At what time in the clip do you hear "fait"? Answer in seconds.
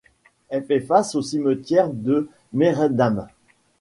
0.65-0.79